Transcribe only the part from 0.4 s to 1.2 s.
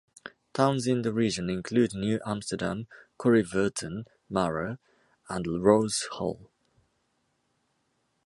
Towns in the